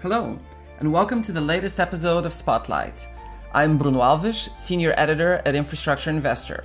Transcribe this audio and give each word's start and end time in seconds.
Hello, 0.00 0.38
and 0.78 0.92
welcome 0.92 1.22
to 1.22 1.32
the 1.32 1.40
latest 1.40 1.80
episode 1.80 2.24
of 2.24 2.32
Spotlight. 2.32 3.08
I'm 3.52 3.76
Bruno 3.76 3.98
Alves, 3.98 4.56
Senior 4.56 4.94
Editor 4.96 5.42
at 5.44 5.56
Infrastructure 5.56 6.10
Investor. 6.10 6.64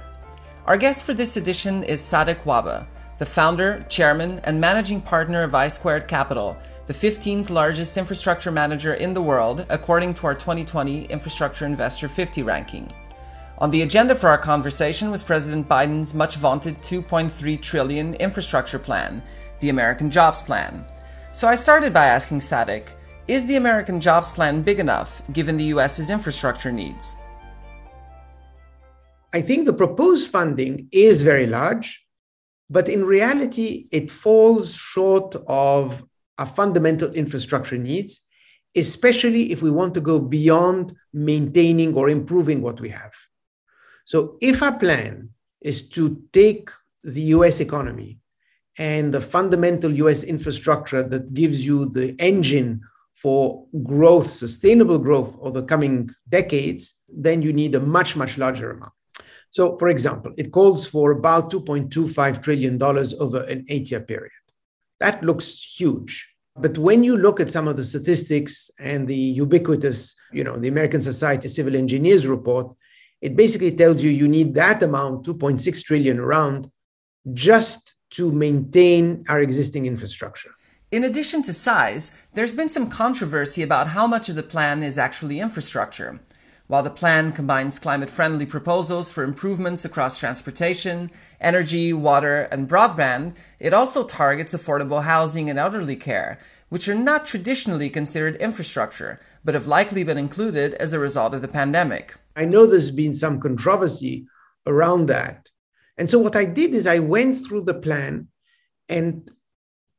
Our 0.68 0.78
guest 0.78 1.04
for 1.04 1.16
this 1.16 1.36
edition 1.36 1.84
is 1.84 2.00
Sadek 2.00 2.44
Wahba, 2.44 2.86
the 3.18 3.26
founder, 3.26 3.84
chairman, 3.90 4.40
and 4.44 4.62
managing 4.62 5.02
partner 5.02 5.42
of 5.42 5.56
I 5.56 5.68
Squared 5.68 6.08
Capital, 6.08 6.56
the 6.86 6.94
15th 6.94 7.50
largest 7.50 7.98
infrastructure 7.98 8.52
manager 8.52 8.94
in 8.94 9.16
the 9.16 9.22
world, 9.24 9.66
according 9.70 10.14
to 10.14 10.28
our 10.28 10.36
2020 10.36 11.06
Infrastructure 11.06 11.66
Investor 11.66 12.08
50 12.08 12.44
ranking. 12.44 12.94
On 13.58 13.72
the 13.72 13.82
agenda 13.82 14.14
for 14.14 14.30
our 14.30 14.38
conversation 14.38 15.10
was 15.10 15.24
President 15.24 15.68
Biden's 15.68 16.14
much 16.14 16.36
vaunted 16.36 16.80
2.3 16.84 17.60
trillion 17.60 18.14
infrastructure 18.14 18.78
plan, 18.78 19.24
the 19.60 19.70
American 19.70 20.12
Jobs 20.12 20.44
Plan. 20.44 20.86
So 21.32 21.48
I 21.48 21.56
started 21.56 21.94
by 21.94 22.06
asking 22.06 22.42
Sadek, 22.42 22.90
is 23.28 23.48
the 23.48 23.56
American 23.56 24.00
Jobs 24.00 24.32
Plan 24.32 24.62
big 24.62 24.80
enough 24.80 25.22
given 25.32 25.58
the 25.58 25.66
US's 25.66 26.10
infrastructure 26.10 26.72
needs? 26.72 27.18
I 29.34 29.42
think 29.42 29.66
the 29.66 29.74
proposed 29.74 30.30
funding 30.30 30.88
is 30.92 31.24
very 31.24 31.48
large, 31.48 32.06
but 32.70 32.90
in 32.90 33.04
reality, 33.06 33.88
it 33.92 34.12
falls 34.12 34.76
short 34.76 35.36
of 35.48 36.04
our 36.38 36.46
fundamental 36.46 37.12
infrastructure 37.14 37.78
needs, 37.78 38.22
especially 38.76 39.52
if 39.52 39.62
we 39.62 39.72
want 39.72 39.94
to 39.94 40.02
go 40.02 40.20
beyond 40.20 40.94
maintaining 41.14 41.96
or 41.96 42.10
improving 42.10 42.62
what 42.62 42.80
we 42.82 42.90
have. 42.90 43.14
So, 44.06 44.38
if 44.42 44.62
our 44.62 44.78
plan 44.78 45.30
is 45.62 45.88
to 45.90 46.22
take 46.34 46.70
the 47.04 47.22
US 47.38 47.60
economy 47.60 48.20
and 48.78 49.14
the 49.14 49.22
fundamental 49.22 49.92
US 49.94 50.24
infrastructure 50.24 51.04
that 51.04 51.34
gives 51.34 51.66
you 51.66 51.86
the 51.86 52.16
engine 52.20 52.82
for 53.14 53.66
growth, 53.84 54.28
sustainable 54.28 55.00
growth 55.00 55.36
over 55.40 55.62
the 55.62 55.68
coming 55.68 56.10
decades, 56.30 56.96
then 57.08 57.42
you 57.42 57.54
need 57.54 57.76
a 57.76 57.80
much, 57.80 58.16
much 58.16 58.38
larger 58.38 58.72
amount. 58.72 58.92
So, 59.50 59.78
for 59.78 59.88
example, 59.88 60.34
it 60.36 60.52
calls 60.52 60.86
for 60.86 61.12
about 61.12 61.52
$2.25 61.52 62.42
trillion 62.42 62.82
over 62.82 63.44
an 63.44 63.64
eight 63.70 63.92
year 63.92 64.02
period. 64.02 64.32
That 65.00 65.24
looks 65.24 65.76
huge. 65.78 66.34
But 66.56 66.78
when 66.78 67.04
you 67.04 67.18
look 67.18 67.40
at 67.40 67.52
some 67.52 67.68
of 67.68 67.78
the 67.78 67.84
statistics 67.84 68.70
and 68.80 69.08
the 69.08 69.16
ubiquitous, 69.16 70.16
you 70.32 70.44
know, 70.44 70.58
the 70.58 70.68
American 70.68 71.02
Society 71.02 71.48
of 71.48 71.52
Civil 71.52 71.76
Engineers 71.76 72.28
report, 72.28 72.76
it 73.22 73.36
basically 73.36 73.72
tells 73.72 74.04
you 74.04 74.10
you 74.10 74.28
need 74.28 74.54
that 74.56 74.84
amount, 74.84 75.26
2.6 75.26 75.84
trillion 75.84 76.20
around, 76.20 76.70
just 77.34 77.96
to 78.12 78.32
maintain 78.32 79.24
our 79.30 79.42
existing 79.42 79.86
infrastructure. 79.86 80.52
In 80.94 81.04
addition 81.04 81.42
to 81.46 81.54
size, 81.54 82.16
there's 82.36 82.54
been 82.54 82.70
some 82.70 82.88
controversy 82.88 83.64
about 83.64 83.88
how 83.88 84.06
much 84.06 84.30
of 84.30 84.36
the 84.36 84.44
plan 84.44 84.84
is 84.84 85.00
actually 85.00 85.40
infrastructure. 85.40 86.20
While 86.68 86.84
the 86.84 86.92
plan 86.92 87.32
combines 87.32 87.80
climate 87.80 88.12
friendly 88.12 88.46
proposals 88.46 89.12
for 89.12 89.24
improvements 89.24 89.84
across 89.84 90.20
transportation, 90.20 91.10
energy, 91.42 91.94
water, 91.94 92.44
and 92.52 92.70
broadband, 92.70 93.34
it 93.60 93.74
also 93.74 94.04
targets 94.04 94.54
affordable 94.54 95.02
housing 95.02 95.50
and 95.50 95.58
elderly 95.58 95.96
care, 95.96 96.38
which 96.70 96.88
are 96.88 96.94
not 96.94 97.26
traditionally 97.26 97.90
considered 97.90 98.36
infrastructure, 98.36 99.20
but 99.44 99.56
have 99.56 99.66
likely 99.66 100.04
been 100.04 100.20
included 100.20 100.76
as 100.76 100.94
a 100.94 101.00
result 101.00 101.34
of 101.34 101.42
the 101.42 101.48
pandemic. 101.48 102.20
I 102.36 102.46
know 102.46 102.68
there's 102.68 102.92
been 102.92 103.16
some 103.16 103.40
controversy 103.40 104.28
around 104.68 105.08
that. 105.08 105.50
And 105.98 106.08
so 106.08 106.20
what 106.20 106.36
I 106.36 106.46
did 106.46 106.76
is 106.76 106.86
I 106.86 107.00
went 107.00 107.38
through 107.38 107.64
the 107.64 107.74
plan 107.74 108.28
and 108.88 109.28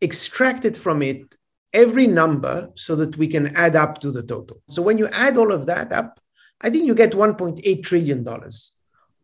extracted 0.04 0.76
from 0.76 1.02
it 1.02 1.36
every 1.72 2.06
number 2.06 2.70
so 2.76 2.94
that 2.94 3.16
we 3.16 3.26
can 3.26 3.46
add 3.56 3.74
up 3.74 4.00
to 4.00 4.12
the 4.12 4.22
total. 4.22 4.62
So 4.68 4.80
when 4.82 4.98
you 4.98 5.08
add 5.08 5.36
all 5.36 5.52
of 5.52 5.66
that 5.66 5.92
up, 5.92 6.20
I 6.60 6.70
think 6.70 6.86
you 6.86 6.94
get 6.94 7.12
$1.8 7.12 7.82
trillion 7.82 8.26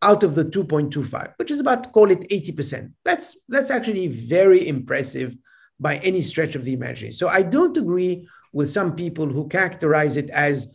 out 0.03 0.23
of 0.25 0.35
the 0.35 0.45
2.25, 0.45 1.35
which 1.37 1.51
is 1.51 1.61
about 1.61 1.93
call 1.93 2.11
it 2.11 2.29
80%. 2.29 2.93
That's 3.05 3.39
that's 3.49 3.71
actually 3.71 4.09
very 4.09 4.67
impressive 4.67 5.37
by 5.79 5.97
any 5.99 6.23
stretch 6.23 6.55
of 6.55 6.65
the 6.65 6.73
imagination. 6.73 7.13
So 7.13 7.29
I 7.29 7.43
don't 7.43 7.77
agree 7.77 8.29
with 8.53 8.71
some 8.71 8.97
people 8.97 9.27
who 9.27 9.49
characterize 9.49 10.17
it 10.17 10.31
as 10.31 10.67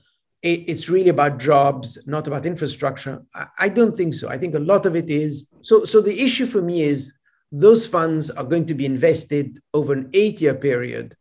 it's 0.41 0.90
really 0.90 1.09
about 1.09 1.40
jobs, 1.40 1.97
not 2.06 2.28
about 2.28 2.46
infrastructure. 2.46 3.24
I 3.58 3.68
don't 3.68 3.97
think 3.97 4.13
so. 4.13 4.29
I 4.29 4.38
think 4.38 4.53
a 4.53 4.59
lot 4.59 4.85
of 4.85 4.96
it 4.96 5.09
is 5.09 5.52
so. 5.62 5.85
So 5.85 6.02
the 6.02 6.24
issue 6.24 6.46
for 6.46 6.62
me 6.62 6.84
is 6.84 7.18
those 7.51 7.88
funds 7.88 8.29
are 8.31 8.44
going 8.44 8.66
to 8.67 8.73
be 8.73 8.85
invested 8.85 9.59
over 9.73 9.94
an 9.94 10.09
eight-year 10.13 10.56
period, 10.56 11.16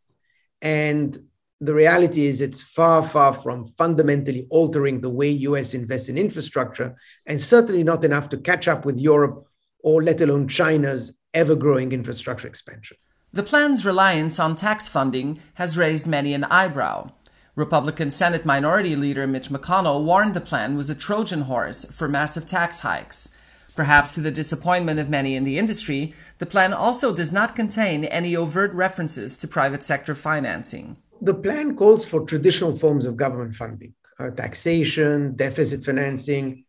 and 0.61 1.17
the 1.61 1.73
reality 1.73 2.25
is 2.25 2.41
it's 2.41 2.61
far, 2.61 3.01
far 3.01 3.33
from 3.33 3.65
fundamentally 3.77 4.45
altering 4.49 4.99
the 4.99 5.09
way 5.09 5.29
US 5.29 5.73
invests 5.73 6.09
in 6.09 6.17
infrastructure, 6.17 6.95
and 7.25 7.41
certainly 7.41 7.83
not 7.83 8.03
enough 8.03 8.29
to 8.29 8.37
catch 8.37 8.67
up 8.67 8.85
with 8.85 8.97
Europe 8.99 9.45
or 9.79 10.03
let 10.03 10.19
alone 10.21 10.47
China's 10.47 11.17
ever-growing 11.33 11.91
infrastructure 11.91 12.47
expansion. 12.47 12.97
The 13.31 13.43
plan's 13.43 13.85
reliance 13.85 14.39
on 14.39 14.55
tax 14.55 14.87
funding 14.87 15.39
has 15.55 15.77
raised 15.77 16.07
many 16.07 16.33
an 16.33 16.45
eyebrow. 16.45 17.11
Republican 17.55 18.09
Senate 18.09 18.45
Minority 18.45 18.95
Leader 18.95 19.27
Mitch 19.27 19.49
McConnell 19.49 20.03
warned 20.03 20.33
the 20.33 20.41
plan 20.41 20.75
was 20.75 20.89
a 20.89 20.95
Trojan 20.95 21.41
horse 21.41 21.85
for 21.85 22.07
massive 22.07 22.45
tax 22.45 22.81
hikes. 22.81 23.29
Perhaps 23.75 24.13
to 24.15 24.21
the 24.21 24.31
disappointment 24.31 24.99
of 24.99 25.09
many 25.09 25.35
in 25.35 25.43
the 25.43 25.57
industry, 25.57 26.13
the 26.37 26.45
plan 26.45 26.73
also 26.73 27.13
does 27.13 27.31
not 27.31 27.55
contain 27.55 28.05
any 28.05 28.35
overt 28.35 28.73
references 28.73 29.35
to 29.37 29.47
private 29.47 29.83
sector 29.83 30.15
financing. 30.15 30.97
The 31.21 31.33
plan 31.33 31.75
calls 31.75 32.05
for 32.05 32.21
traditional 32.21 32.75
forms 32.75 33.05
of 33.05 33.17
government 33.17 33.55
funding, 33.55 33.93
uh, 34.19 34.31
taxation, 34.31 35.35
deficit 35.35 35.83
financing, 35.83 36.63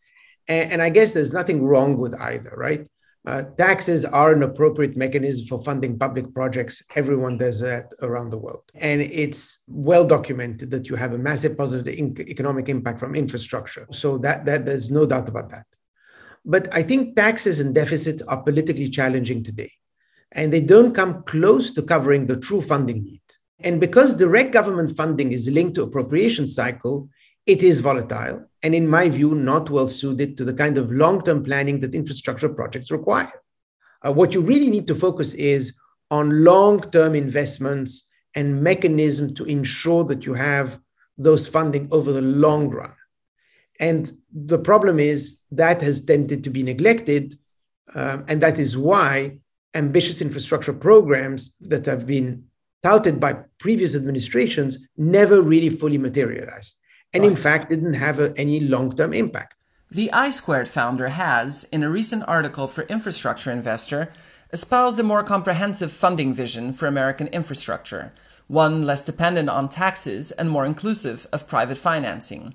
and, 0.49 0.73
and 0.73 0.83
I 0.83 0.91
guess 0.91 1.15
there's 1.15 1.33
nothing 1.33 1.63
wrong 1.63 1.97
with 1.97 2.15
either, 2.21 2.53
right? 2.57 2.87
Uh, 3.27 3.43
taxes 3.59 4.05
are 4.05 4.33
an 4.33 4.45
appropriate 4.45 4.97
mechanism 4.97 5.47
for 5.49 5.61
funding 5.61 5.99
public 5.99 6.33
projects. 6.33 6.81
Everyone 6.95 7.37
does 7.37 7.59
that 7.59 7.91
around 8.03 8.31
the 8.31 8.39
world. 8.39 8.63
And 8.77 9.01
it's 9.01 9.65
well 9.67 10.07
documented 10.07 10.71
that 10.71 10.89
you 10.89 10.95
have 10.95 11.13
a 11.13 11.19
massive 11.19 11.59
positive 11.59 11.93
in- 11.93 12.17
economic 12.21 12.69
impact 12.69 13.01
from 13.01 13.17
infrastructure. 13.17 13.87
So 13.91 14.17
that, 14.19 14.45
that 14.47 14.65
there's 14.65 14.93
no 14.93 15.07
doubt 15.07 15.29
about 15.29 15.51
that. 15.51 15.67
But 16.47 16.73
I 16.73 16.83
think 16.83 17.17
taxes 17.17 17.59
and 17.61 17.75
deficits 17.75 18.23
are 18.23 18.43
politically 18.43 18.89
challenging 18.89 19.43
today. 19.43 19.73
And 20.33 20.53
they 20.53 20.61
don't 20.61 20.95
come 20.95 21.25
close 21.25 21.73
to 21.73 21.83
covering 21.83 22.27
the 22.27 22.37
true 22.37 22.63
funding 22.63 23.03
need. 23.03 23.23
And 23.61 23.81
because 23.81 24.15
direct 24.15 24.53
government 24.53 24.97
funding 24.97 25.33
is 25.33 25.51
linked 25.51 25.75
to 25.75 25.83
appropriation 25.83 26.47
cycle, 26.47 27.09
it 27.47 27.63
is 27.63 27.81
volatile 27.81 28.47
and, 28.63 28.75
in 28.75 28.89
my 28.89 29.09
view, 29.09 29.35
not 29.35 29.71
well 29.71 29.89
suited 29.89 30.37
to 30.37 30.45
the 30.45 30.55
kind 30.55 30.79
of 30.79 30.93
long 30.93 31.23
term 31.23 31.43
planning 31.43 31.81
that 31.81 31.95
infrastructure 31.95 32.49
projects 32.49 32.91
require. 32.91 33.33
Uh, 34.07 34.13
what 34.13 34.35
you 34.35 34.41
really 34.41 34.71
need 34.71 34.87
to 34.87 34.95
focus 34.95 35.35
is 35.35 35.75
on 36.11 36.45
long 36.45 36.81
term 36.81 37.15
investments 37.15 38.09
and 38.35 38.63
mechanism 38.63 39.35
to 39.35 39.45
ensure 39.45 40.05
that 40.05 40.27
you 40.27 40.35
have 40.35 40.79
those 41.17 41.49
funding 41.49 41.89
over 41.91 42.13
the 42.13 42.23
long 42.23 42.69
run. 42.69 42.93
And 43.79 44.17
the 44.33 44.59
problem 44.59 44.99
is 44.99 45.41
that 45.53 45.83
has 45.83 46.05
tended 46.05 46.45
to 46.45 46.51
be 46.51 46.63
neglected. 46.63 47.39
Um, 47.95 48.25
and 48.29 48.43
that 48.43 48.59
is 48.59 48.77
why 48.77 49.39
ambitious 49.75 50.21
infrastructure 50.21 50.73
programs 50.73 51.55
that 51.61 51.87
have 51.87 52.07
been 52.07 52.45
touted 52.83 53.21
by 53.21 53.37
previous 53.59 53.95
administrations 53.95 54.79
never 54.97 55.43
really 55.43 55.71
fully 55.71 55.99
materialized 55.99 56.77
and 57.13 57.23
right. 57.23 57.31
in 57.31 57.37
fact 57.37 57.71
didn't 57.71 57.95
have 57.95 58.19
a, 58.19 58.33
any 58.37 58.61
long 58.61 58.95
term 58.95 59.13
impact. 59.13 59.55
The 59.91 60.13
I 60.13 60.31
Squared 60.31 60.69
founder 60.69 61.09
has, 61.09 61.65
in 61.71 61.83
a 61.83 61.91
recent 61.91 62.25
article 62.27 62.67
for 62.67 62.83
Infrastructure 62.85 63.53
Investor, 63.53 64.13
espoused 64.53 64.99
a 64.99 65.05
more 65.05 65.23
comprehensive 65.23 65.93
funding 65.93 66.35
vision 66.35 66.73
for 66.73 66.87
American 66.87 67.29
infrastructure, 67.29 68.13
one 68.49 68.83
less 68.83 69.05
dependent 69.05 69.49
on 69.49 69.69
taxes 69.69 70.33
and 70.33 70.51
more 70.51 70.65
inclusive 70.65 71.27
of 71.33 71.47
private 71.47 71.79
financing. 71.79 72.55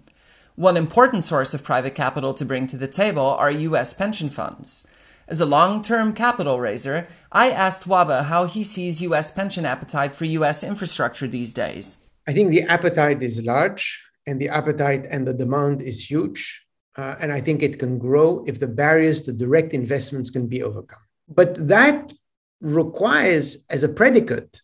One 0.55 0.75
important 0.75 1.23
source 1.23 1.53
of 1.53 1.63
private 1.63 1.95
capital 1.95 2.33
to 2.33 2.43
bring 2.43 2.67
to 2.67 2.77
the 2.77 2.87
table 2.87 3.25
are 3.25 3.49
U.S. 3.49 3.93
pension 3.93 4.29
funds. 4.29 4.85
As 5.27 5.39
a 5.39 5.45
long 5.45 5.81
term 5.81 6.13
capital 6.13 6.59
raiser, 6.59 7.07
I 7.31 7.51
asked 7.51 7.87
Wahba 7.87 8.25
how 8.25 8.45
he 8.45 8.63
sees 8.63 9.01
U.S. 9.01 9.31
pension 9.31 9.65
appetite 9.65 10.13
for 10.13 10.25
U.S. 10.25 10.61
infrastructure 10.61 11.27
these 11.27 11.53
days. 11.53 11.99
I 12.27 12.33
think 12.33 12.51
the 12.51 12.63
appetite 12.63 13.23
is 13.23 13.45
large 13.45 14.03
and 14.27 14.41
the 14.41 14.49
appetite 14.49 15.05
and 15.09 15.25
the 15.25 15.33
demand 15.33 15.81
is 15.81 16.11
huge. 16.11 16.65
Uh, 16.97 17.15
and 17.21 17.31
I 17.31 17.39
think 17.39 17.63
it 17.63 17.79
can 17.79 17.97
grow 17.97 18.43
if 18.45 18.59
the 18.59 18.67
barriers 18.67 19.21
to 19.21 19.31
direct 19.31 19.73
investments 19.73 20.29
can 20.29 20.47
be 20.47 20.61
overcome. 20.61 20.99
But 21.29 21.67
that 21.69 22.11
requires, 22.59 23.57
as 23.69 23.83
a 23.83 23.89
predicate, 23.89 24.61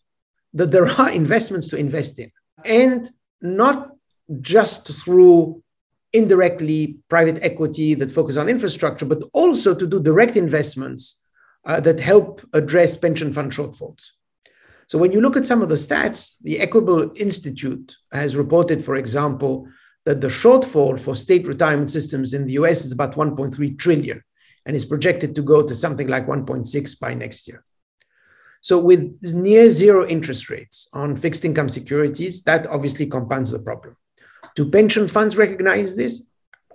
that 0.53 0.71
there 0.71 0.87
are 0.87 1.09
investments 1.23 1.69
to 1.69 1.77
invest 1.77 2.19
in, 2.19 2.31
and 2.65 3.09
not 3.41 3.91
just 4.41 4.89
through 5.03 5.63
indirectly 6.17 6.97
private 7.09 7.39
equity 7.41 7.93
that 7.93 8.11
focus 8.11 8.37
on 8.37 8.49
infrastructure, 8.49 9.05
but 9.05 9.23
also 9.33 9.75
to 9.75 9.87
do 9.87 10.01
direct 10.01 10.35
investments 10.35 11.21
uh, 11.65 11.79
that 11.81 11.99
help 11.99 12.41
address 12.53 12.97
pension 12.97 13.31
fund 13.31 13.51
shortfalls. 13.51 14.11
So 14.87 14.97
when 14.97 15.11
you 15.11 15.21
look 15.21 15.37
at 15.37 15.45
some 15.45 15.61
of 15.61 15.69
the 15.69 15.75
stats, 15.75 16.37
the 16.41 16.59
Equable 16.59 17.11
Institute 17.15 17.95
has 18.11 18.35
reported, 18.35 18.83
for 18.83 18.95
example, 18.95 19.67
that 20.05 20.21
the 20.21 20.29
shortfall 20.29 20.97
for 20.99 21.15
state 21.15 21.45
retirement 21.45 21.89
systems 21.89 22.33
in 22.33 22.45
the 22.45 22.53
US 22.53 22.85
is 22.85 22.93
about 22.93 23.15
1.3 23.15 23.77
trillion 23.77 24.23
and 24.65 24.75
is 24.75 24.85
projected 24.85 25.35
to 25.35 25.41
go 25.41 25.61
to 25.61 25.75
something 25.75 26.07
like 26.07 26.25
1.6 26.25 26.99
by 26.99 27.13
next 27.13 27.47
year. 27.47 27.63
So 28.61 28.79
with 28.79 29.19
near 29.33 29.69
zero 29.69 30.07
interest 30.07 30.49
rates 30.49 30.89
on 30.93 31.15
fixed 31.15 31.45
income 31.45 31.69
securities, 31.69 32.43
that 32.43 32.67
obviously 32.67 33.05
compounds 33.05 33.51
the 33.51 33.59
problem. 33.59 33.95
Do 34.57 34.67
pension 34.67 35.07
funds 35.07 35.37
recognize 35.37 35.95
this? 35.95 36.25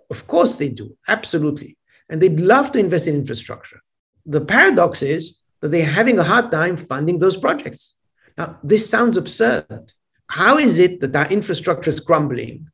Of 0.08 0.28
course 0.28 0.54
they 0.54 0.68
do, 0.68 0.96
absolutely. 1.08 1.76
And 2.08 2.22
they'd 2.22 2.38
love 2.38 2.70
to 2.72 2.78
invest 2.78 3.08
in 3.08 3.16
infrastructure. 3.16 3.80
The 4.24 4.40
paradox 4.40 5.02
is 5.02 5.40
that 5.60 5.70
they're 5.70 5.84
having 5.84 6.16
a 6.20 6.22
hard 6.22 6.52
time 6.52 6.76
funding 6.76 7.18
those 7.18 7.36
projects. 7.36 7.94
Now, 8.38 8.60
this 8.62 8.88
sounds 8.88 9.16
absurd. 9.16 9.92
How 10.28 10.58
is 10.58 10.78
it 10.78 11.00
that 11.00 11.16
our 11.16 11.28
infrastructure 11.28 11.90
is 11.90 11.98
crumbling? 11.98 12.68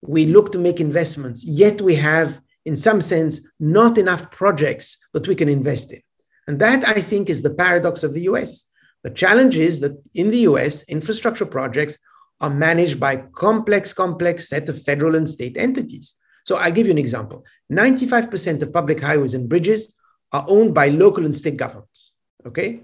We 0.00 0.26
look 0.26 0.52
to 0.52 0.58
make 0.58 0.80
investments, 0.80 1.44
yet 1.44 1.82
we 1.82 1.96
have, 1.96 2.40
in 2.64 2.76
some 2.76 3.00
sense, 3.00 3.40
not 3.58 3.98
enough 3.98 4.30
projects 4.30 4.96
that 5.12 5.26
we 5.26 5.34
can 5.34 5.48
invest 5.48 5.92
in. 5.92 6.02
And 6.46 6.60
that, 6.60 6.88
I 6.88 7.00
think, 7.00 7.28
is 7.28 7.42
the 7.42 7.54
paradox 7.54 8.04
of 8.04 8.12
the 8.12 8.22
US. 8.32 8.70
The 9.02 9.10
challenge 9.10 9.56
is 9.56 9.80
that 9.80 10.00
in 10.14 10.30
the 10.30 10.44
US, 10.50 10.84
infrastructure 10.84 11.46
projects 11.46 11.98
are 12.42 12.50
managed 12.50 12.98
by 12.98 13.16
complex, 13.16 13.92
complex 13.92 14.48
set 14.48 14.68
of 14.68 14.82
federal 14.82 15.14
and 15.14 15.28
state 15.28 15.56
entities. 15.56 16.16
So 16.44 16.56
I'll 16.56 16.72
give 16.72 16.86
you 16.86 16.92
an 16.92 16.98
example. 16.98 17.44
95% 17.72 18.62
of 18.62 18.72
public 18.72 19.00
highways 19.00 19.34
and 19.34 19.48
bridges 19.48 19.94
are 20.32 20.44
owned 20.48 20.74
by 20.74 20.88
local 20.88 21.24
and 21.24 21.36
state 21.36 21.56
governments. 21.56 22.12
Okay? 22.44 22.80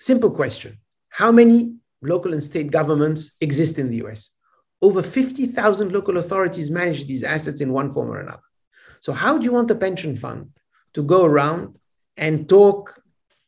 Simple 0.00 0.30
question. 0.30 0.78
How 1.10 1.30
many 1.30 1.74
local 2.00 2.32
and 2.32 2.42
state 2.42 2.70
governments 2.70 3.36
exist 3.40 3.78
in 3.78 3.90
the 3.90 4.04
US? 4.06 4.30
Over 4.80 5.02
50,000 5.02 5.92
local 5.92 6.16
authorities 6.16 6.70
manage 6.70 7.06
these 7.06 7.24
assets 7.24 7.60
in 7.60 7.72
one 7.72 7.92
form 7.92 8.10
or 8.10 8.20
another. 8.20 8.42
So, 9.00 9.12
how 9.12 9.36
do 9.36 9.44
you 9.44 9.52
want 9.52 9.70
a 9.70 9.74
pension 9.74 10.16
fund 10.16 10.50
to 10.94 11.02
go 11.02 11.24
around 11.24 11.76
and 12.16 12.48
talk 12.48 13.00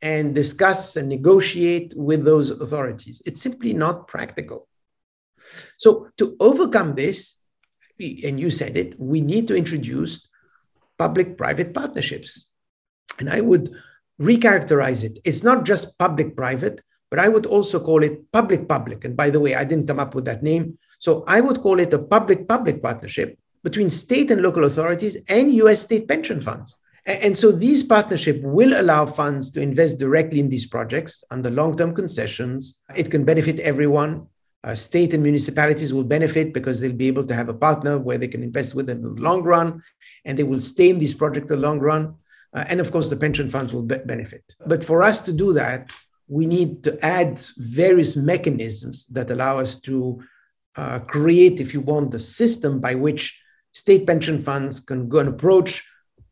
and 0.03 0.35
discuss 0.35 0.97
and 0.97 1.09
negotiate 1.09 1.93
with 1.97 2.25
those 2.25 2.51
authorities? 2.51 3.23
It's 3.25 3.41
simply 3.41 3.73
not 3.73 4.09
practical. 4.09 4.69
So, 5.79 6.09
to 6.19 6.37
overcome 6.41 6.95
this, 6.95 7.37
and 7.99 8.41
you 8.41 8.51
said 8.51 8.77
it, 8.77 8.99
we 8.99 9.21
need 9.21 9.49
to 9.49 9.57
introduce 9.57 10.27
public 10.99 11.37
private 11.37 11.75
partnerships. 11.75 12.47
And 13.19 13.29
I 13.29 13.41
would 13.41 13.75
recharacterize 14.21 15.03
it. 15.03 15.19
It's 15.25 15.43
not 15.43 15.65
just 15.65 15.99
public 15.99 16.37
private, 16.37 16.83
but 17.11 17.19
I 17.19 17.29
would 17.29 17.47
also 17.47 17.81
call 17.81 18.03
it 18.03 18.31
public 18.33 18.69
public. 18.69 19.05
And 19.05 19.17
by 19.17 19.31
the 19.31 19.41
way, 19.41 19.55
I 19.55 19.65
didn't 19.65 19.87
come 19.87 19.99
up 19.99 20.15
with 20.15 20.25
that 20.27 20.43
name. 20.43 20.79
So 20.99 21.25
I 21.27 21.41
would 21.41 21.61
call 21.61 21.81
it 21.81 21.93
a 21.93 21.99
public 21.99 22.47
public 22.47 22.83
partnership 22.83 23.39
between 23.65 23.91
state 23.91 24.31
and 24.31 24.43
local 24.43 24.65
authorities 24.65 25.17
and 25.29 25.53
US 25.55 25.83
state 25.83 26.07
pension 26.07 26.41
funds. 26.41 26.77
And 27.07 27.37
so 27.37 27.51
these 27.51 27.83
partnerships 27.83 28.41
will 28.43 28.79
allow 28.79 29.07
funds 29.07 29.51
to 29.53 29.63
invest 29.63 29.99
directly 29.99 30.39
in 30.39 30.51
these 30.51 30.67
projects 30.67 31.25
under 31.31 31.51
long 31.51 31.77
term 31.77 31.95
concessions. 31.95 32.81
It 32.95 33.11
can 33.11 33.25
benefit 33.25 33.59
everyone. 33.61 34.27
Uh, 34.63 34.75
state 34.75 35.15
and 35.15 35.23
municipalities 35.23 35.93
will 35.93 36.05
benefit 36.05 36.53
because 36.53 36.81
they'll 36.81 36.93
be 36.93 37.09
able 37.09 37.27
to 37.27 37.35
have 37.35 37.49
a 37.49 37.55
partner 37.55 37.99
where 37.99 38.19
they 38.19 38.29
can 38.29 38.43
invest 38.43 38.75
with 38.75 38.91
in 38.91 39.03
the 39.03 39.09
long 39.09 39.43
run 39.43 39.83
and 40.27 40.39
they 40.39 40.43
will 40.43 40.61
stay 40.61 40.91
in 40.91 40.99
these 40.99 41.15
projects 41.15 41.49
the 41.49 41.57
long 41.57 41.79
run. 41.79 42.15
Uh, 42.53 42.65
and 42.69 42.81
of 42.81 42.91
course, 42.93 43.09
the 43.09 43.17
pension 43.17 43.49
funds 43.49 43.73
will 43.73 43.83
be- 43.83 43.97
benefit. 44.05 44.55
But 44.67 44.85
for 44.85 45.03
us 45.03 45.21
to 45.23 45.33
do 45.33 45.53
that, 45.55 45.91
we 46.29 46.47
need 46.47 46.85
to 46.85 47.05
add 47.05 47.41
various 47.57 48.17
mechanisms 48.17 49.07
that 49.07 49.31
allow 49.31 49.59
us 49.59 49.81
to 49.83 50.23
uh, 50.77 50.99
create, 51.01 51.61
if 51.61 51.73
you 51.73 51.81
want, 51.81 52.11
the 52.11 52.21
system 52.21 52.81
by 52.81 52.95
which 52.95 53.41
state 53.73 54.07
pension 54.07 54.39
funds 54.39 54.79
can 54.79 55.09
go 55.09 55.19
and 55.19 55.29
approach 55.29 55.85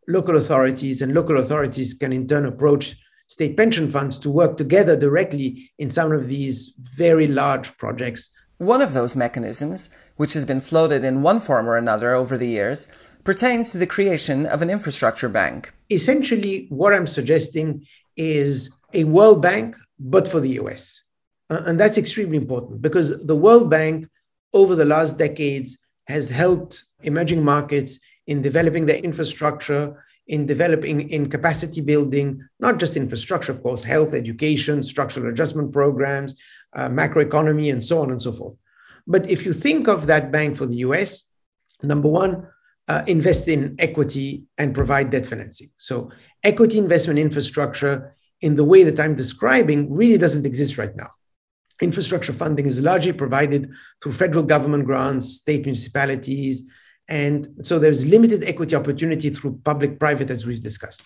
local 0.09 0.37
authorities, 0.37 1.03
and 1.03 1.15
local 1.15 1.39
authorities 1.39 1.95
can 1.95 2.13
in 2.13 2.27
turn 2.27 2.47
approach 2.47 2.97
state 3.29 3.57
pension 3.57 3.89
funds 3.89 4.19
to 4.19 4.31
work 4.31 4.57
together 4.57 4.97
directly 4.97 5.71
in 5.79 5.91
some 5.91 6.11
of 6.11 6.27
these 6.27 6.75
very 6.79 7.29
large 7.29 7.77
projects. 7.77 8.31
One 8.57 8.83
of 8.83 8.95
those 8.95 9.15
mechanisms, 9.15 9.91
which 10.17 10.33
has 10.33 10.45
been 10.45 10.61
floated 10.61 11.05
in 11.05 11.23
one 11.23 11.39
form 11.39 11.69
or 11.69 11.77
another 11.77 12.15
over 12.15 12.37
the 12.37 12.49
years, 12.49 12.89
pertains 13.23 13.71
to 13.71 13.79
the 13.79 13.87
creation 13.87 14.47
of 14.47 14.63
an 14.63 14.71
infrastructure 14.71 15.29
bank. 15.29 15.73
Essentially, 15.91 16.67
what 16.71 16.95
I'm 16.95 17.07
suggesting 17.07 17.87
is 18.17 18.71
a 18.95 19.05
World 19.05 19.43
Bank, 19.43 19.77
but 20.01 20.27
for 20.27 20.41
the 20.41 20.59
US. 20.61 21.03
Uh, 21.51 21.63
and 21.67 21.79
that's 21.79 21.99
extremely 21.99 22.39
important 22.39 22.81
because 22.83 23.25
the 23.27 23.37
World 23.37 23.71
Bank, 23.71 24.09
over 24.55 24.75
the 24.75 24.85
last 24.85 25.19
decades, 25.19 25.79
has 26.07 26.31
helped 26.31 26.85
emerging 27.03 27.45
markets 27.45 28.01
in 28.27 28.41
developing 28.41 28.87
their 28.87 28.97
infrastructure 28.97 30.03
in 30.29 30.47
developing 30.47 31.09
in 31.09 31.31
capacity 31.31 31.81
building, 31.81 32.47
not 32.61 32.79
just 32.79 32.97
infrastructure, 32.97 33.51
of 33.51 33.63
course, 33.63 33.83
health, 33.83 34.15
education, 34.15 34.83
structural 34.83 35.31
adjustment 35.31 35.73
programs, 35.73 36.37
uh, 36.77 36.89
macroeconomy, 36.89 37.73
and 37.73 37.83
so 37.83 38.03
on 38.03 38.11
and 38.11 38.21
so 38.21 38.31
forth. 38.31 38.59
But 39.07 39.29
if 39.31 39.47
you 39.47 39.55
think 39.55 39.89
of 39.89 40.07
that 40.07 40.31
bank 40.31 40.57
for 40.57 40.67
the 40.67 40.77
US, 40.89 41.33
number 41.83 42.09
one, 42.09 42.47
uh, 42.89 43.05
invest 43.07 43.49
in 43.49 43.75
equity 43.79 44.45
and 44.59 44.75
provide 44.75 45.11
debt 45.11 45.27
financing. 45.27 45.71
So, 45.79 46.11
equity 46.43 46.79
investment 46.79 47.19
infrastructure 47.19 48.15
in 48.41 48.55
the 48.55 48.65
way 48.65 48.85
that 48.85 49.01
I'm 49.01 49.15
describing 49.15 49.93
really 49.93 50.19
doesn't 50.19 50.47
exist 50.47 50.79
right 50.79 50.95
now. 50.95 51.11
Infrastructure 51.81 52.33
funding 52.33 52.67
is 52.67 52.81
largely 52.81 53.13
provided 53.13 53.71
through 54.03 54.13
federal 54.13 54.45
government 54.45 54.85
grants, 54.85 55.37
state 55.37 55.65
municipalities, 55.65 56.71
and 57.09 57.49
so 57.63 57.79
there's 57.79 58.07
limited 58.07 58.45
equity 58.45 58.77
opportunity 58.77 59.31
through 59.31 59.61
public 59.65 59.99
private, 59.99 60.31
as 60.31 60.47
we've 60.47 60.63
discussed. 60.63 61.03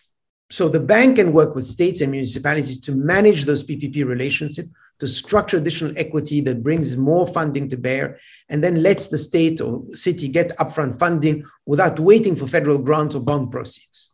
So 0.50 0.68
the 0.68 0.80
bank 0.80 1.16
can 1.16 1.32
work 1.32 1.54
with 1.54 1.66
states 1.66 2.00
and 2.00 2.10
municipalities 2.10 2.80
to 2.80 2.92
manage 2.92 3.44
those 3.44 3.64
PPP 3.64 4.04
relationships, 4.04 4.68
to 4.98 5.08
structure 5.08 5.56
additional 5.56 5.96
equity 5.96 6.40
that 6.42 6.62
brings 6.62 6.96
more 6.96 7.26
funding 7.26 7.68
to 7.70 7.76
bear, 7.76 8.18
and 8.48 8.62
then 8.62 8.82
lets 8.82 9.08
the 9.08 9.18
state 9.18 9.60
or 9.60 9.82
city 9.94 10.28
get 10.28 10.56
upfront 10.58 10.98
funding 10.98 11.44
without 11.66 11.98
waiting 11.98 12.36
for 12.36 12.46
federal 12.46 12.78
grants 12.78 13.14
or 13.14 13.22
bond 13.22 13.50
proceeds. 13.50 14.10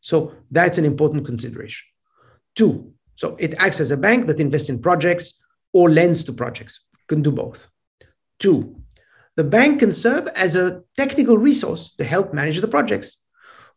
So 0.00 0.32
that's 0.50 0.78
an 0.78 0.84
important 0.84 1.26
consideration. 1.26 1.86
Two, 2.54 2.92
so 3.16 3.36
it 3.38 3.54
acts 3.58 3.80
as 3.80 3.90
a 3.90 3.96
bank 3.96 4.26
that 4.26 4.40
invests 4.40 4.70
in 4.70 4.80
projects 4.80 5.42
or 5.72 5.90
lends 5.90 6.24
to 6.24 6.32
projects, 6.32 6.80
can 7.08 7.20
do 7.20 7.30
both. 7.30 7.68
Two, 8.38 8.82
the 9.36 9.44
bank 9.44 9.80
can 9.80 9.92
serve 9.92 10.28
as 10.36 10.56
a 10.56 10.82
technical 10.96 11.38
resource 11.38 11.94
to 11.98 12.04
help 12.04 12.32
manage 12.32 12.60
the 12.60 12.68
projects. 12.68 13.18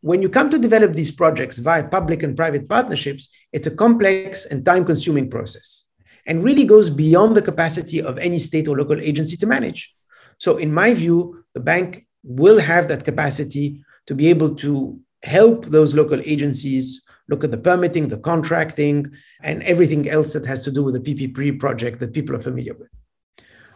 When 0.01 0.21
you 0.21 0.29
come 0.29 0.49
to 0.51 0.59
develop 0.59 0.93
these 0.93 1.11
projects 1.11 1.57
via 1.57 1.87
public 1.87 2.21
and 2.21 2.37
private 2.37 2.69
partnerships, 2.69 3.29
it's 3.51 3.67
a 3.67 3.75
complex 3.75 4.45
and 4.45 4.65
time 4.65 4.85
consuming 4.85 5.29
process 5.29 5.85
and 6.27 6.43
really 6.43 6.65
goes 6.65 6.89
beyond 6.89 7.35
the 7.35 7.41
capacity 7.41 8.01
of 8.01 8.19
any 8.19 8.37
state 8.37 8.67
or 8.67 8.77
local 8.77 8.99
agency 8.99 9.37
to 9.37 9.47
manage. 9.47 9.93
So, 10.37 10.57
in 10.57 10.71
my 10.73 10.93
view, 10.93 11.43
the 11.55 11.59
bank 11.59 12.05
will 12.23 12.59
have 12.59 12.87
that 12.89 13.05
capacity 13.05 13.81
to 14.05 14.13
be 14.13 14.27
able 14.27 14.53
to 14.55 14.99
help 15.23 15.65
those 15.65 15.95
local 15.95 16.21
agencies 16.21 17.01
look 17.29 17.43
at 17.43 17.51
the 17.51 17.57
permitting, 17.57 18.07
the 18.07 18.19
contracting, 18.19 19.11
and 19.41 19.63
everything 19.63 20.07
else 20.07 20.33
that 20.33 20.45
has 20.45 20.63
to 20.63 20.71
do 20.71 20.83
with 20.83 20.93
the 20.93 20.99
PPP 21.15 21.59
project 21.59 21.99
that 21.99 22.13
people 22.13 22.35
are 22.35 22.41
familiar 22.41 22.73
with. 22.73 22.89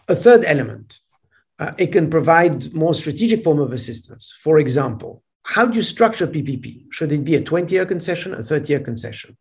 A 0.08 0.16
third 0.16 0.46
element 0.46 1.00
uh, 1.62 1.74
it 1.78 1.92
can 1.92 2.10
provide 2.10 2.74
more 2.74 2.94
strategic 2.94 3.44
form 3.44 3.60
of 3.60 3.72
assistance. 3.72 4.34
For 4.40 4.58
example, 4.58 5.24
how 5.44 5.68
do 5.68 5.78
you 5.78 5.84
structure 5.84 6.26
PPP? 6.26 6.92
Should 6.92 7.12
it 7.12 7.24
be 7.24 7.36
a 7.36 7.42
20 7.42 7.74
year 7.76 7.86
concession, 7.86 8.34
a 8.34 8.42
30 8.42 8.74
year 8.74 8.80
concession? 8.80 9.38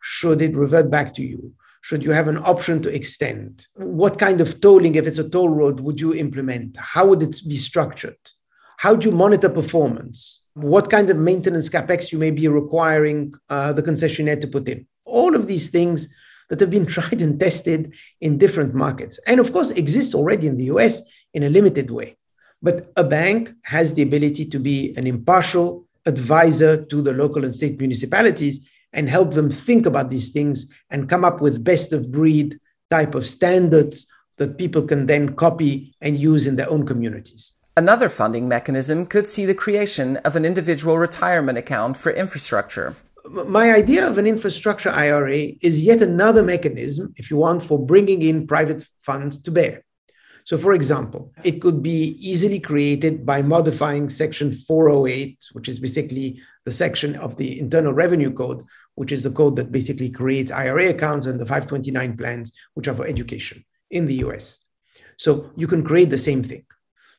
Should 0.00 0.40
it 0.40 0.54
revert 0.54 0.88
back 0.88 1.12
to 1.14 1.22
you? 1.22 1.52
Should 1.80 2.04
you 2.04 2.12
have 2.12 2.28
an 2.28 2.38
option 2.38 2.80
to 2.82 2.94
extend? 2.94 3.66
What 3.74 4.20
kind 4.20 4.40
of 4.40 4.60
tolling, 4.60 4.94
if 4.94 5.06
it's 5.08 5.18
a 5.18 5.28
toll 5.28 5.48
road, 5.48 5.80
would 5.80 6.00
you 6.00 6.14
implement? 6.14 6.76
How 6.76 7.06
would 7.06 7.22
it 7.24 7.40
be 7.48 7.56
structured? 7.56 8.18
How 8.76 8.94
do 8.94 9.08
you 9.08 9.14
monitor 9.16 9.48
performance? 9.48 10.42
What 10.54 10.90
kind 10.90 11.10
of 11.10 11.16
maintenance 11.16 11.68
capex 11.68 12.12
you 12.12 12.18
may 12.18 12.30
be 12.30 12.46
requiring 12.46 13.34
uh, 13.48 13.72
the 13.72 13.82
concessionaire 13.82 14.40
to 14.40 14.46
put 14.46 14.68
in? 14.68 14.86
All 15.04 15.34
of 15.34 15.48
these 15.48 15.70
things 15.70 16.08
that 16.50 16.60
have 16.60 16.70
been 16.70 16.86
tried 16.94 17.20
and 17.20 17.38
tested 17.40 17.94
in 18.20 18.38
different 18.38 18.74
markets, 18.74 19.18
and 19.26 19.40
of 19.40 19.52
course 19.52 19.70
exists 19.72 20.14
already 20.14 20.46
in 20.46 20.56
the 20.56 20.66
US 20.66 21.02
in 21.34 21.42
a 21.42 21.48
limited 21.48 21.90
way. 21.90 22.16
But 22.62 22.92
a 22.96 23.04
bank 23.04 23.50
has 23.64 23.94
the 23.94 24.02
ability 24.02 24.46
to 24.46 24.58
be 24.58 24.94
an 24.96 25.06
impartial 25.06 25.86
advisor 26.06 26.84
to 26.84 27.02
the 27.02 27.12
local 27.12 27.44
and 27.44 27.54
state 27.54 27.78
municipalities 27.78 28.68
and 28.92 29.08
help 29.08 29.32
them 29.32 29.50
think 29.50 29.86
about 29.86 30.10
these 30.10 30.30
things 30.30 30.66
and 30.90 31.08
come 31.08 31.24
up 31.24 31.40
with 31.40 31.62
best 31.62 31.92
of 31.92 32.10
breed 32.10 32.58
type 32.90 33.14
of 33.14 33.26
standards 33.26 34.10
that 34.38 34.58
people 34.58 34.82
can 34.82 35.06
then 35.06 35.34
copy 35.34 35.94
and 36.00 36.16
use 36.16 36.46
in 36.46 36.56
their 36.56 36.70
own 36.70 36.86
communities. 36.86 37.54
Another 37.76 38.08
funding 38.08 38.48
mechanism 38.48 39.06
could 39.06 39.28
see 39.28 39.44
the 39.44 39.54
creation 39.54 40.16
of 40.18 40.34
an 40.34 40.44
individual 40.44 40.98
retirement 40.98 41.58
account 41.58 41.96
for 41.96 42.10
infrastructure. 42.10 42.96
my 43.58 43.72
idea 43.72 44.08
of 44.08 44.16
an 44.16 44.26
infrastructure 44.26 44.90
IRA 44.90 45.52
is 45.60 45.82
yet 45.82 46.00
another 46.00 46.42
mechanism, 46.42 47.12
if 47.16 47.30
you 47.30 47.36
want, 47.36 47.62
for 47.62 47.78
bringing 47.78 48.22
in 48.22 48.46
private 48.46 48.88
funds 49.00 49.38
to 49.40 49.50
bear. 49.50 49.84
So, 50.48 50.56
for 50.56 50.72
example, 50.72 51.30
it 51.44 51.60
could 51.60 51.82
be 51.82 52.16
easily 52.18 52.58
created 52.58 53.26
by 53.26 53.42
modifying 53.42 54.08
Section 54.08 54.50
408, 54.50 55.38
which 55.52 55.68
is 55.68 55.78
basically 55.78 56.40
the 56.64 56.72
section 56.72 57.16
of 57.16 57.36
the 57.36 57.60
Internal 57.60 57.92
Revenue 57.92 58.32
Code, 58.32 58.64
which 58.94 59.12
is 59.12 59.22
the 59.22 59.30
code 59.30 59.56
that 59.56 59.70
basically 59.70 60.08
creates 60.08 60.50
IRA 60.50 60.88
accounts 60.88 61.26
and 61.26 61.38
the 61.38 61.44
529 61.44 62.16
plans, 62.16 62.58
which 62.72 62.88
are 62.88 62.94
for 62.94 63.06
education 63.06 63.62
in 63.90 64.06
the 64.06 64.24
US. 64.24 64.58
So, 65.18 65.50
you 65.54 65.66
can 65.66 65.84
create 65.84 66.08
the 66.08 66.16
same 66.16 66.42
thing. 66.42 66.64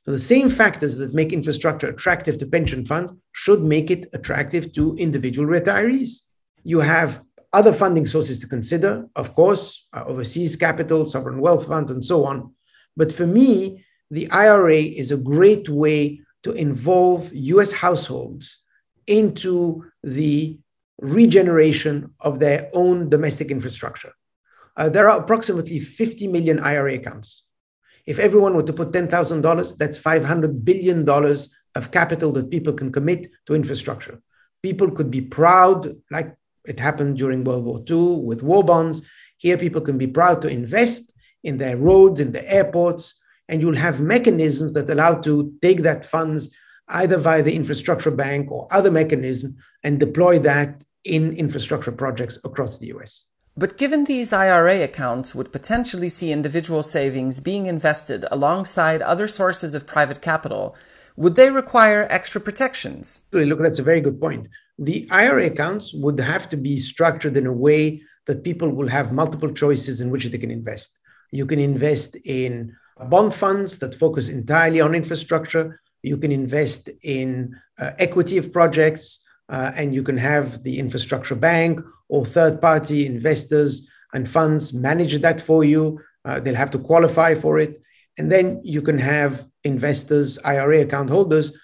So, 0.06 0.12
the 0.12 0.18
same 0.18 0.50
factors 0.50 0.98
that 0.98 1.14
make 1.14 1.32
infrastructure 1.32 1.90
attractive 1.90 2.40
to 2.40 2.48
pension 2.48 2.84
funds 2.84 3.14
should 3.34 3.62
make 3.62 3.92
it 3.92 4.10
attractive 4.12 4.74
to 4.74 4.96
individual 4.96 5.48
retirees. 5.48 6.22
You 6.64 6.80
have 6.80 7.22
other 7.54 7.74
funding 7.74 8.08
sources 8.08 8.40
to 8.40 8.48
consider, 8.48 9.06
of 9.16 9.36
course, 9.36 9.88
uh, 9.94 10.04
overseas 10.08 10.56
capital, 10.56 11.06
sovereign 11.06 11.40
wealth 11.40 11.68
fund, 11.68 11.92
and 11.92 12.04
so 12.04 12.26
on. 12.26 12.56
But 13.00 13.14
for 13.14 13.26
me, 13.26 13.86
the 14.12 14.30
IRA 14.30 14.82
is 15.02 15.10
a 15.12 15.24
great 15.34 15.70
way 15.70 16.20
to 16.44 16.52
involve 16.52 17.34
US 17.34 17.72
households 17.72 18.60
into 19.08 19.86
the 20.04 20.60
regeneration 21.00 22.14
of 22.20 22.40
their 22.40 22.70
own 22.74 23.10
domestic 23.10 23.52
infrastructure. 23.52 24.12
Uh, 24.76 24.90
there 24.90 25.10
are 25.10 25.22
approximately 25.22 25.80
50 25.80 26.28
million 26.28 26.60
IRA 26.60 26.96
accounts. 26.96 27.46
If 28.06 28.20
everyone 28.20 28.54
were 28.54 28.64
to 28.64 28.74
put 28.74 28.92
$10,000, 28.92 29.78
that's 29.78 29.98
$500 29.98 30.66
billion 30.66 31.08
of 31.76 31.92
capital 31.92 32.34
that 32.34 32.52
people 32.52 32.74
can 32.74 32.92
commit 32.92 33.32
to 33.46 33.56
infrastructure. 33.56 34.20
People 34.62 34.92
could 34.92 35.10
be 35.10 35.22
proud, 35.22 35.96
like 36.12 36.36
it 36.66 36.82
happened 36.82 37.18
during 37.18 37.46
World 37.46 37.64
War 37.64 37.82
II 37.90 38.26
with 38.26 38.44
war 38.44 38.62
bonds. 38.62 39.08
Here, 39.38 39.58
people 39.58 39.80
can 39.80 39.98
be 39.98 40.08
proud 40.08 40.42
to 40.42 40.50
invest 40.50 41.14
in 41.44 41.58
their 41.58 41.78
roads, 41.78 42.20
in 42.20 42.32
the 42.32 42.52
airports, 42.52 43.20
and 43.48 43.62
you'll 43.62 43.76
have 43.76 44.00
mechanisms 44.00 44.74
that 44.74 44.90
allow 44.90 45.16
to 45.22 45.54
take 45.62 45.82
that 45.84 46.06
funds 46.06 46.56
either 46.90 47.18
via 47.18 47.44
the 47.44 47.56
infrastructure 47.56 48.12
bank 48.12 48.52
or 48.52 48.68
other 48.72 48.92
mechanism 48.92 49.56
and 49.84 50.00
deploy 50.00 50.40
that 50.40 50.84
in 51.04 51.34
infrastructure 51.36 51.92
projects 51.92 52.38
across 52.44 52.78
the 52.78 52.88
US. 52.96 53.26
But 53.58 53.78
given 53.78 54.06
these 54.06 54.32
IRA 54.32 54.84
accounts 54.84 55.36
would 55.36 55.52
potentially 55.52 56.10
see 56.10 56.32
individual 56.32 56.84
savings 56.84 57.40
being 57.40 57.66
invested 57.66 58.26
alongside 58.32 59.02
other 59.02 59.28
sources 59.28 59.76
of 59.76 59.86
private 59.86 60.22
capital, 60.22 60.76
would 61.18 61.36
they 61.36 61.50
require 61.50 62.08
extra 62.10 62.40
protections? 62.40 63.22
Look, 63.34 63.60
that's 63.60 63.80
a 63.80 63.84
very 63.84 64.00
good 64.00 64.22
point. 64.22 64.48
The 64.78 65.08
IRA 65.12 65.48
accounts 65.48 65.94
would 65.94 66.20
have 66.22 66.48
to 66.50 66.58
be 66.58 66.78
structured 66.78 67.36
in 67.36 67.46
a 67.46 67.52
way 67.52 68.02
that 68.28 68.46
people 68.46 68.70
will 68.74 68.88
have 68.88 69.12
multiple 69.12 69.52
choices 69.52 70.00
in 70.00 70.10
which 70.10 70.26
they 70.26 70.38
can 70.38 70.52
invest. 70.52 71.00
You 71.32 71.46
can 71.46 71.60
invest 71.60 72.16
in 72.26 72.76
bond 73.08 73.34
funds 73.34 73.80
that 73.80 73.96
focus 73.96 74.30
entirely 74.30 74.82
on 74.82 74.96
infrastructure. 74.96 75.80
You 76.04 76.18
can 76.18 76.32
invest 76.32 76.90
in 77.04 77.56
uh, 77.78 77.92
equity 78.00 78.38
of 78.38 78.52
projects, 78.52 79.20
uh, 79.50 79.72
and 79.76 79.94
you 79.94 80.04
can 80.04 80.18
have 80.18 80.64
the 80.64 80.80
infrastructure 80.80 81.36
bank 81.36 81.80
or 82.08 82.26
third 82.26 82.62
party 82.62 83.06
investors 83.06 83.90
and 84.14 84.28
funds 84.28 84.74
manage 84.74 85.20
that 85.22 85.40
for 85.42 85.64
you. 85.64 86.00
Uh, 86.26 86.40
they'll 86.40 86.56
have 86.56 86.72
to 86.72 86.80
qualify 86.80 87.36
for 87.36 87.60
it. 87.60 87.82
And 88.18 88.32
then 88.32 88.60
you 88.64 88.82
can 88.82 88.98
have 88.98 89.46
investors, 89.64 90.40
IRA 90.44 90.82
account 90.82 91.10
holders, 91.10 91.58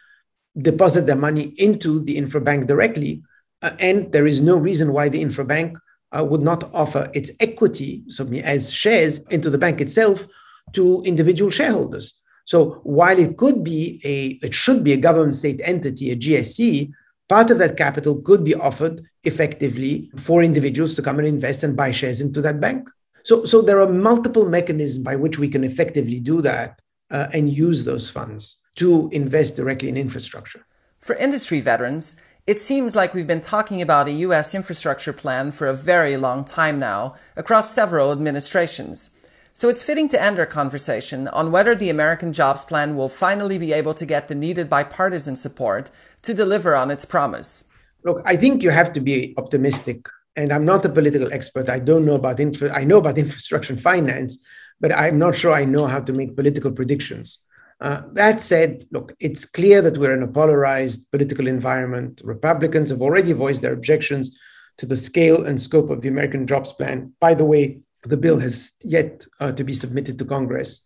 deposit 0.57 1.05
their 1.05 1.15
money 1.15 1.53
into 1.57 2.03
the 2.03 2.17
infra 2.17 2.39
bank 2.39 2.67
directly. 2.67 3.23
Uh, 3.61 3.71
and 3.79 4.11
there 4.11 4.27
is 4.27 4.41
no 4.41 4.55
reason 4.55 4.93
why 4.93 5.09
the 5.09 5.21
infra 5.21 5.43
bank 5.43 5.77
uh, 6.17 6.23
would 6.23 6.41
not 6.41 6.63
offer 6.73 7.09
its 7.13 7.31
equity, 7.39 8.03
so 8.07 8.25
as 8.43 8.71
shares, 8.71 9.23
into 9.27 9.49
the 9.49 9.57
bank 9.57 9.81
itself 9.81 10.27
to 10.73 11.01
individual 11.05 11.51
shareholders. 11.51 12.19
So 12.45 12.81
while 12.83 13.17
it 13.17 13.37
could 13.37 13.63
be 13.63 13.99
a, 14.03 14.45
it 14.45 14.53
should 14.53 14.83
be 14.83 14.93
a 14.93 14.97
government 14.97 15.35
state 15.35 15.61
entity, 15.63 16.11
a 16.11 16.15
GSE, 16.15 16.91
part 17.27 17.49
of 17.49 17.57
that 17.57 17.77
capital 17.77 18.21
could 18.21 18.43
be 18.43 18.53
offered 18.55 19.03
effectively 19.23 20.11
for 20.17 20.43
individuals 20.43 20.95
to 20.95 21.01
come 21.01 21.17
and 21.17 21.27
invest 21.27 21.63
and 21.63 21.75
buy 21.75 21.91
shares 21.91 22.21
into 22.21 22.41
that 22.41 22.61
bank. 22.61 22.87
So, 23.23 23.45
so 23.45 23.61
there 23.61 23.81
are 23.81 23.91
multiple 23.91 24.47
mechanisms 24.47 25.03
by 25.03 25.15
which 25.15 25.39
we 25.39 25.47
can 25.47 25.63
effectively 25.63 26.19
do 26.19 26.41
that 26.41 26.79
uh, 27.09 27.27
and 27.33 27.49
use 27.49 27.83
those 27.83 28.09
funds 28.09 28.61
to 28.75 29.09
invest 29.11 29.55
directly 29.55 29.89
in 29.89 29.97
infrastructure. 29.97 30.65
For 31.01 31.15
industry 31.15 31.61
veterans, 31.61 32.17
it 32.47 32.61
seems 32.61 32.95
like 32.95 33.13
we've 33.13 33.25
been 33.25 33.41
talking 33.41 33.81
about 33.81 34.07
a 34.07 34.11
U.S. 34.11 34.53
infrastructure 34.53 35.13
plan 35.13 35.51
for 35.51 35.67
a 35.67 35.73
very 35.73 36.15
long 36.15 36.45
time 36.45 36.77
now, 36.77 37.15
across 37.35 37.73
several 37.73 38.11
administrations. 38.11 39.09
So 39.53 39.67
it's 39.67 39.81
fitting 39.81 40.09
to 40.09 40.21
end 40.21 40.37
our 40.37 40.45
conversation 40.45 41.27
on 41.29 41.51
whether 41.51 41.73
the 41.73 41.89
American 41.89 42.33
Jobs 42.33 42.63
Plan 42.63 42.95
will 42.95 43.09
finally 43.09 43.57
be 43.57 43.73
able 43.73 43.95
to 43.95 44.05
get 44.05 44.27
the 44.27 44.35
needed 44.35 44.69
bipartisan 44.69 45.37
support 45.37 45.89
to 46.21 46.35
deliver 46.35 46.75
on 46.75 46.91
its 46.91 47.05
promise. 47.05 47.63
Look, 48.03 48.21
I 48.25 48.35
think 48.35 48.61
you 48.61 48.69
have 48.69 48.93
to 48.93 48.99
be 48.99 49.33
optimistic. 49.37 50.05
And 50.35 50.51
I'm 50.51 50.65
not 50.65 50.85
a 50.85 50.89
political 50.89 51.33
expert. 51.33 51.69
I 51.69 51.79
don't 51.79 52.05
know 52.05 52.15
about 52.15 52.39
infra- 52.39 52.75
I 52.75 52.83
know 52.83 52.97
about 52.97 53.17
infrastructure 53.25 53.73
and 53.73 53.81
finance, 53.81 54.37
but 54.79 54.91
I'm 54.91 55.17
not 55.17 55.35
sure 55.35 55.53
I 55.53 55.65
know 55.65 55.87
how 55.87 56.01
to 56.01 56.13
make 56.13 56.35
political 56.35 56.71
predictions. 56.71 57.39
Uh, 57.81 58.03
that 58.13 58.41
said, 58.41 58.85
look, 58.91 59.13
it's 59.19 59.45
clear 59.45 59.81
that 59.81 59.97
we're 59.97 60.15
in 60.15 60.23
a 60.23 60.27
polarized 60.27 61.09
political 61.11 61.47
environment. 61.47 62.21
Republicans 62.23 62.89
have 62.89 63.01
already 63.01 63.33
voiced 63.33 63.61
their 63.61 63.73
objections 63.73 64.37
to 64.77 64.85
the 64.85 64.95
scale 64.95 65.45
and 65.45 65.59
scope 65.59 65.89
of 65.89 66.01
the 66.01 66.07
American 66.07 66.47
Jobs 66.47 66.71
Plan. 66.71 67.13
By 67.19 67.33
the 67.33 67.45
way, 67.45 67.79
the 68.03 68.17
bill 68.17 68.39
has 68.39 68.73
yet 68.81 69.25
uh, 69.39 69.51
to 69.53 69.63
be 69.63 69.73
submitted 69.73 70.17
to 70.19 70.25
Congress, 70.25 70.85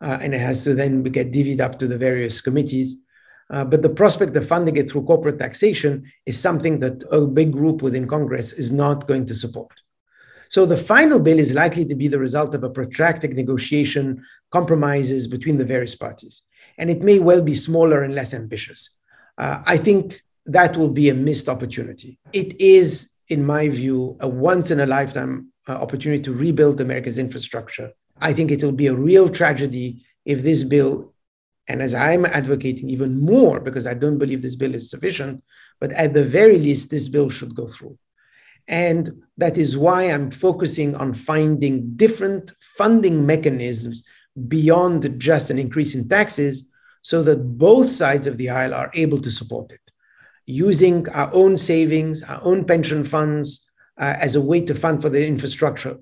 uh, 0.00 0.18
and 0.20 0.34
it 0.34 0.40
has 0.40 0.64
to 0.64 0.74
then 0.74 1.02
get 1.04 1.32
divvied 1.32 1.60
up 1.60 1.78
to 1.78 1.86
the 1.86 1.98
various 1.98 2.40
committees. 2.40 3.00
Uh, 3.48 3.64
but 3.64 3.80
the 3.80 3.88
prospect 3.88 4.34
of 4.36 4.46
funding 4.46 4.76
it 4.76 4.90
through 4.90 5.04
corporate 5.04 5.38
taxation 5.38 6.04
is 6.26 6.38
something 6.38 6.80
that 6.80 7.04
a 7.12 7.20
big 7.20 7.52
group 7.52 7.80
within 7.80 8.08
Congress 8.08 8.52
is 8.52 8.72
not 8.72 9.06
going 9.06 9.24
to 9.24 9.34
support. 9.34 9.80
So 10.48 10.66
the 10.66 10.76
final 10.76 11.20
bill 11.20 11.38
is 11.38 11.52
likely 11.52 11.84
to 11.86 11.94
be 11.94 12.08
the 12.08 12.18
result 12.18 12.54
of 12.54 12.64
a 12.64 12.70
protracted 12.70 13.34
negotiation, 13.34 14.22
compromises 14.50 15.26
between 15.26 15.56
the 15.58 15.64
various 15.64 15.94
parties. 15.94 16.42
And 16.78 16.90
it 16.90 17.02
may 17.02 17.18
well 17.18 17.42
be 17.42 17.54
smaller 17.54 18.02
and 18.02 18.14
less 18.14 18.34
ambitious. 18.34 18.90
Uh, 19.38 19.62
I 19.66 19.76
think 19.76 20.22
that 20.46 20.76
will 20.76 20.90
be 20.90 21.08
a 21.08 21.14
missed 21.14 21.48
opportunity. 21.48 22.18
It 22.32 22.60
is, 22.60 23.12
in 23.28 23.44
my 23.44 23.68
view, 23.68 24.16
a 24.20 24.28
once 24.28 24.70
in 24.70 24.80
a 24.80 24.86
lifetime 24.86 25.52
uh, 25.68 25.72
opportunity 25.72 26.22
to 26.22 26.32
rebuild 26.32 26.80
America's 26.80 27.18
infrastructure. 27.18 27.90
I 28.20 28.32
think 28.32 28.50
it 28.50 28.62
will 28.62 28.72
be 28.72 28.86
a 28.86 28.94
real 28.94 29.28
tragedy 29.28 30.04
if 30.24 30.42
this 30.42 30.64
bill, 30.64 31.14
and 31.68 31.82
as 31.82 31.94
I'm 31.94 32.24
advocating 32.24 32.88
even 32.90 33.20
more, 33.20 33.60
because 33.60 33.86
I 33.86 33.94
don't 33.94 34.18
believe 34.18 34.42
this 34.42 34.56
bill 34.56 34.74
is 34.74 34.90
sufficient, 34.90 35.42
but 35.80 35.92
at 35.92 36.14
the 36.14 36.24
very 36.24 36.58
least, 36.58 36.90
this 36.90 37.08
bill 37.08 37.28
should 37.30 37.54
go 37.54 37.66
through. 37.66 37.98
And 38.68 39.22
that 39.36 39.58
is 39.58 39.76
why 39.76 40.04
I'm 40.04 40.30
focusing 40.30 40.94
on 40.96 41.14
finding 41.14 41.94
different 41.96 42.52
funding 42.60 43.24
mechanisms 43.24 44.06
beyond 44.48 45.18
just 45.18 45.50
an 45.50 45.58
increase 45.58 45.94
in 45.94 46.08
taxes 46.08 46.68
so 47.02 47.22
that 47.22 47.58
both 47.58 47.86
sides 47.86 48.26
of 48.26 48.36
the 48.36 48.50
aisle 48.50 48.74
are 48.74 48.90
able 48.94 49.20
to 49.20 49.30
support 49.30 49.72
it. 49.72 49.80
Using 50.46 51.08
our 51.10 51.30
own 51.32 51.56
savings, 51.56 52.22
our 52.22 52.40
own 52.42 52.64
pension 52.64 53.04
funds 53.04 53.68
uh, 53.98 54.14
as 54.18 54.36
a 54.36 54.40
way 54.40 54.60
to 54.62 54.74
fund 54.74 55.00
for 55.00 55.08
the 55.08 55.26
infrastructure 55.26 55.98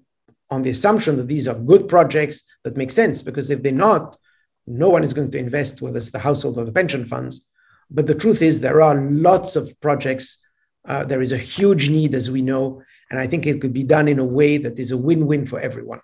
on 0.50 0.62
the 0.62 0.70
assumption 0.70 1.16
that 1.16 1.28
these 1.28 1.48
are 1.48 1.54
good 1.54 1.88
projects 1.88 2.42
that 2.62 2.76
make 2.76 2.90
sense, 2.90 3.22
because 3.22 3.50
if 3.50 3.62
they're 3.62 3.72
not, 3.72 4.16
no 4.66 4.88
one 4.88 5.04
is 5.04 5.12
going 5.12 5.30
to 5.30 5.38
invest, 5.38 5.82
whether 5.82 5.98
it's 5.98 6.10
the 6.10 6.18
household 6.18 6.58
or 6.58 6.64
the 6.64 6.72
pension 6.72 7.04
funds. 7.04 7.46
But 7.90 8.06
the 8.06 8.14
truth 8.14 8.42
is, 8.42 8.60
there 8.60 8.82
are 8.82 9.00
lots 9.10 9.56
of 9.56 9.78
projects 9.80 10.43
uh, 10.86 11.04
there 11.04 11.22
is 11.22 11.32
a 11.32 11.38
huge 11.38 11.88
need, 11.88 12.14
as 12.14 12.30
we 12.30 12.42
know, 12.42 12.82
and 13.10 13.18
I 13.18 13.26
think 13.26 13.46
it 13.46 13.60
could 13.60 13.72
be 13.72 13.84
done 13.84 14.08
in 14.08 14.18
a 14.18 14.24
way 14.24 14.58
that 14.58 14.78
is 14.78 14.90
a 14.90 14.96
win 14.96 15.26
win 15.26 15.46
for 15.46 15.60
everyone. 15.60 16.00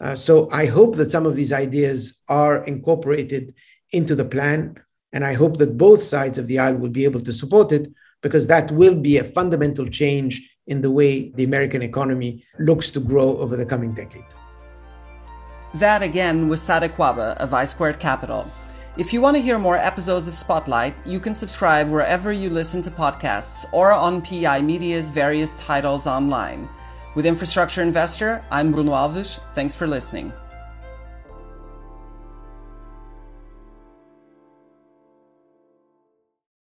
Uh, 0.00 0.14
so 0.14 0.48
I 0.52 0.66
hope 0.66 0.96
that 0.96 1.10
some 1.10 1.26
of 1.26 1.36
these 1.36 1.52
ideas 1.52 2.20
are 2.28 2.64
incorporated 2.64 3.54
into 3.92 4.14
the 4.14 4.24
plan, 4.24 4.76
and 5.12 5.24
I 5.24 5.34
hope 5.34 5.56
that 5.58 5.76
both 5.76 6.02
sides 6.02 6.38
of 6.38 6.46
the 6.46 6.58
aisle 6.58 6.76
will 6.76 6.90
be 6.90 7.04
able 7.04 7.20
to 7.20 7.32
support 7.32 7.72
it 7.72 7.88
because 8.22 8.46
that 8.48 8.70
will 8.70 8.94
be 8.94 9.18
a 9.18 9.24
fundamental 9.24 9.86
change 9.86 10.56
in 10.66 10.80
the 10.80 10.90
way 10.90 11.30
the 11.30 11.44
American 11.44 11.82
economy 11.82 12.44
looks 12.58 12.90
to 12.90 13.00
grow 13.00 13.38
over 13.38 13.56
the 13.56 13.66
coming 13.66 13.94
decade. 13.94 14.24
That 15.74 16.02
again 16.02 16.48
was 16.48 16.60
Wahba 16.66 17.36
of 17.36 17.54
I 17.54 17.64
Squared 17.64 17.98
Capital. 17.98 18.50
If 18.98 19.12
you 19.12 19.20
want 19.20 19.36
to 19.36 19.40
hear 19.40 19.60
more 19.60 19.76
episodes 19.76 20.26
of 20.26 20.36
Spotlight, 20.36 20.92
you 21.06 21.20
can 21.20 21.32
subscribe 21.32 21.88
wherever 21.88 22.32
you 22.32 22.50
listen 22.50 22.82
to 22.82 22.90
podcasts 22.90 23.64
or 23.70 23.92
on 23.92 24.20
PEI 24.20 24.60
Media's 24.60 25.08
various 25.08 25.52
titles 25.52 26.08
online. 26.08 26.68
With 27.14 27.24
Infrastructure 27.24 27.80
Investor, 27.80 28.44
I'm 28.50 28.72
Bruno 28.72 28.90
Alves. 28.90 29.38
Thanks 29.54 29.76
for 29.76 29.86
listening. 29.86 30.32